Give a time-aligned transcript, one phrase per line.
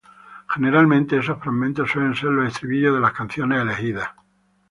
[0.49, 4.09] Generalmente, esos fragmentos suelen ser los estribillos de las canciones elegidas.